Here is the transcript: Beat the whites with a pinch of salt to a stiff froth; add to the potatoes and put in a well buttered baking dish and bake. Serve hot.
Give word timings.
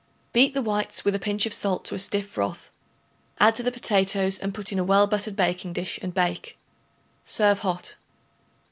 Beat 0.33 0.55
the 0.55 0.63
whites 0.63 1.05
with 1.05 1.13
a 1.13 1.19
pinch 1.19 1.45
of 1.45 1.53
salt 1.53 1.85
to 1.85 1.93
a 1.93 1.99
stiff 1.99 2.27
froth; 2.27 2.71
add 3.39 3.53
to 3.53 3.61
the 3.61 3.71
potatoes 3.71 4.39
and 4.39 4.51
put 4.51 4.71
in 4.71 4.79
a 4.79 4.83
well 4.83 5.05
buttered 5.05 5.35
baking 5.35 5.73
dish 5.73 5.99
and 6.01 6.11
bake. 6.11 6.57
Serve 7.23 7.59
hot. 7.59 7.97